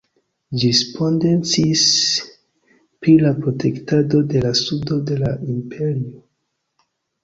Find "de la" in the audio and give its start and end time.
4.35-4.57, 5.13-5.35